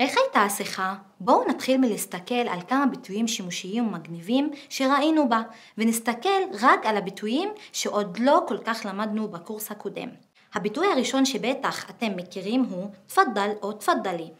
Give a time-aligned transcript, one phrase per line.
[0.00, 0.94] איך הייתה השיחה?
[1.20, 5.42] בואו נתחיל מלהסתכל על כמה ביטויים שימושיים ומגניבים שראינו בה,
[5.78, 10.08] ונסתכל רק על הביטויים שעוד לא כל כך למדנו בקורס הקודם.
[10.54, 14.30] הביטוי הראשון שבטח אתם מכירים הוא תפדל או תפדלי.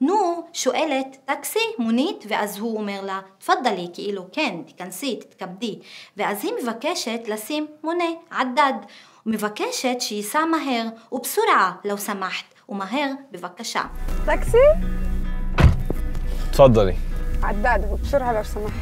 [0.00, 5.78] נור שואלת טקסי, מונית, ואז הוא אומר לה תפדלי, כאילו כן, תיכנסי, תתכבדי,
[6.16, 8.72] ואז היא מבקשת לשים מונה, עדד,
[9.26, 13.82] ומבקשת שייסע מהר, ובסורעה, לא שמחת, ומהר, בבקשה.
[14.24, 14.56] טקסי?
[16.52, 16.94] תפדלי.
[17.42, 18.72] עדד, בבשורה לא סמחת.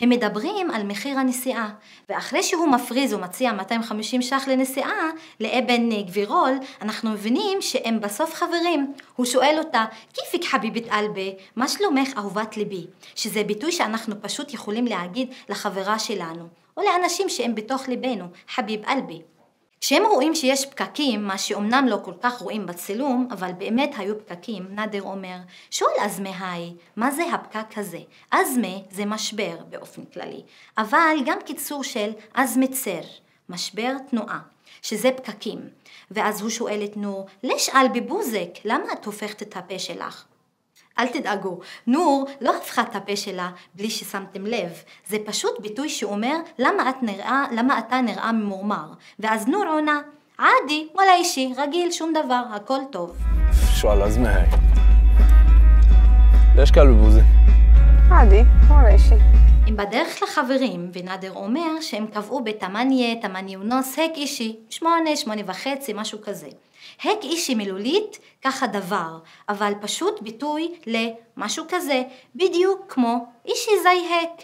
[0.00, 1.70] הם מדברים על מחיר הנסיעה,
[2.08, 5.10] ואחרי שהוא מפריז ומציע 250 ש"ח לנסיעה
[5.40, 8.94] לאבן גבירול, אנחנו מבינים שהם בסוף חברים.
[9.16, 12.86] הוא שואל אותה, כיפיק חביבית אלבה, מה שלומך אהובת ליבי?
[13.14, 19.39] שזה ביטוי שאנחנו פשוט יכולים להגיד לחברה שלנו, או לאנשים שהם בתוך ליבנו, חביב אלבה.
[19.80, 24.66] כשהם רואים שיש פקקים, מה שאומנם לא כל כך רואים בצילום, אבל באמת היו פקקים,
[24.70, 25.36] נאדר אומר,
[25.70, 27.98] שואל אזמה היי, מה זה הפקק הזה?
[28.30, 30.42] אזמה זה משבר באופן כללי,
[30.78, 33.00] אבל גם קיצור של אזמצר,
[33.48, 34.40] משבר תנועה,
[34.82, 35.60] שזה פקקים.
[36.10, 40.24] ואז הוא שואל את נור, לשאל בבוזק, למה את הופכת את הפה שלך?
[40.99, 44.71] אל תדאגו, נור לא הפכה את הפה שלה בלי ששמתם לב,
[45.07, 49.99] זה פשוט ביטוי שאומר למה, את נראה, למה אתה נראה ממורמר, ואז נור עונה,
[50.37, 53.17] עדי, וואלה אישי, רגיל, שום דבר, הכל טוב.
[53.75, 54.47] شو هالأزمة هاي؟
[56.55, 57.21] ليش كلب بوزي؟
[58.11, 65.16] عادي ولا إشي הם בדרך לחברים, ונאדר אומר שהם קבעו בתמניה, תמניונוס, הק אישי, שמונה,
[65.16, 66.48] שמונה וחצי, משהו כזה.
[67.04, 72.02] הק אישי מילולית, ככה דבר, אבל פשוט ביטוי למשהו כזה,
[72.34, 74.42] בדיוק כמו אישי זי הק.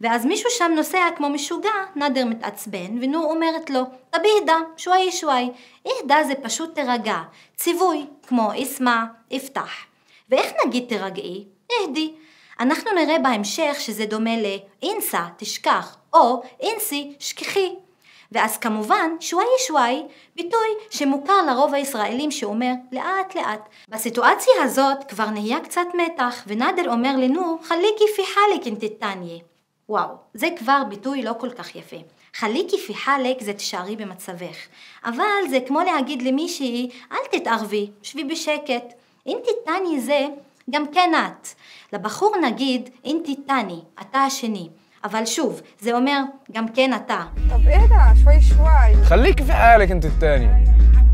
[0.00, 3.80] ואז מישהו שם נוסע כמו משוגע, נאדר מתעצבן, ונור אומרת לו,
[4.12, 5.50] הדה, שוואי שוואי.
[5.86, 7.22] אהדה זה פשוט תרגע,
[7.56, 9.04] ציווי, כמו אסמע,
[9.36, 9.70] אפתח.
[10.30, 11.44] ואיך נגיד תרגעי?
[11.72, 12.12] אהדי.
[12.60, 17.74] אנחנו נראה בהמשך שזה דומה לאינסה, תשכח, או אינסי, שכחי.
[18.32, 20.02] ואז כמובן, שוואי שוואי,
[20.36, 23.68] ביטוי שמוכר לרוב הישראלים שאומר לאט לאט.
[23.88, 29.38] בסיטואציה הזאת כבר נהיה קצת מתח, ונאדר אומר לנו, חליקי פי חליק אינטיטניה.
[29.88, 31.96] וואו, זה כבר ביטוי לא כל כך יפה.
[32.34, 34.56] חליקי פי חלק זה תשארי במצבך.
[35.04, 38.94] אבל זה כמו להגיד למישהי, אל תתערבי, שבי בשקט.
[39.26, 40.26] אינטיטניה זה
[40.70, 41.48] גם כן את.
[41.92, 44.68] לבחור נגיד, אינתי תני, אתה השני.
[45.04, 46.20] אבל שוב, זה אומר,
[46.52, 47.22] גם כן אתה.
[47.48, 49.04] טוב, אידה, שווי שווי.
[49.04, 50.46] חליק ועלק אינתי תני.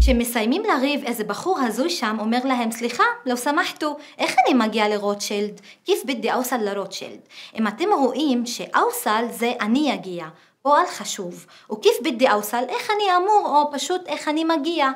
[0.00, 5.61] כשמסיימים לריב, איזה בחור הזוי שם אומר להם, סליחה, לא שמחתו, איך אני מגיע לרוטשילד?
[5.84, 7.19] כיף בידי אוסל לרוטשילד.
[7.55, 10.27] אם אתם רואים שאוסל זה אני אגיע,
[10.68, 14.90] פועל חשוב, וכיף בדי אוסל, איך אני אמור, או פשוט איך אני מגיע.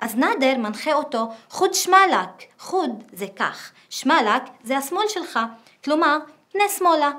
[0.00, 5.38] אז נאדר מנחה אותו, חוד שמלק, חוד זה כך, שמלק זה השמאל שלך,
[5.84, 6.18] כלומר,
[6.52, 7.10] פני שמאלה.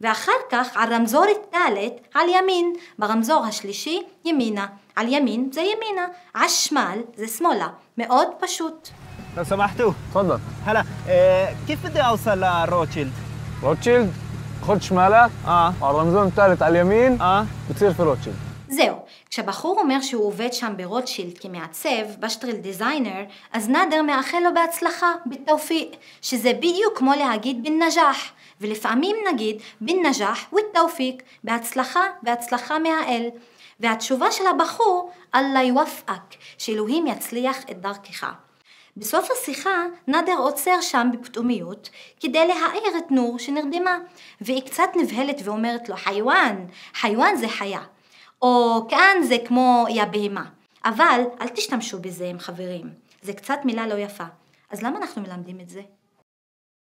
[0.00, 6.48] ואחר כך על רמזור דלת על ימין, ברמזור השלישי ימינה, על ימין זה ימינה, על
[6.48, 7.68] שמאל זה שמאלה,
[7.98, 8.88] מאוד פשוט.
[9.36, 13.12] لو سمحتوا تفضل هلا آه كيف بدي اوصل لروتشيلد؟
[13.62, 14.12] روتشيلد
[14.62, 18.96] خد شمالك اه على الرمزون الثالث على اليمين اه بتصير في روتشيلد זהו,
[19.30, 25.96] כשבחור אומר שהוא עובד שם ברוטשילד כמעצב, בשטריל דיזיינר, אז נאדר מאחל לו בהצלחה, בתאופיק,
[26.22, 33.28] שזה בדיוק כמו להגיד בן נג'אח, ולפעמים נגיד בן נג'אח ותאופיק, בהצלחה, בהצלחה מהאל.
[33.80, 38.26] והתשובה של הבחור, אללה יוופק, שאלוהים יצליח את דרכך.
[38.99, 43.97] בסוף השיחה נאדר עוצר שם בפתאומיות כדי להעיר את נור שנרדמה
[44.41, 47.81] והיא קצת נבהלת ואומרת לו חיואן, חיואן זה חיה.
[48.41, 50.45] או כאן זה כמו יא בהמה.
[50.85, 52.89] אבל אל תשתמשו בזה עם חברים.
[53.21, 54.23] זה קצת מילה לא יפה.
[54.69, 55.81] אז למה אנחנו מלמדים את זה?